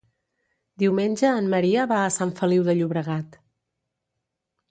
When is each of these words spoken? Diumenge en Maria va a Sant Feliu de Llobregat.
Diumenge 0.83 1.33
en 1.41 1.49
Maria 1.53 1.83
va 1.91 1.99
a 2.05 2.09
Sant 2.15 2.33
Feliu 2.41 2.65
de 2.69 2.75
Llobregat. 2.79 3.37